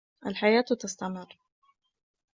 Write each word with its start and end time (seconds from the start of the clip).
الحياة 0.25 0.61
تستمرّ. 0.79 1.27